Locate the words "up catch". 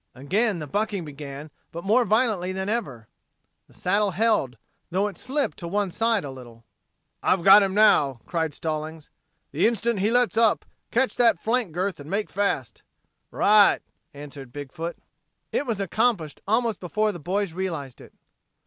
10.37-11.17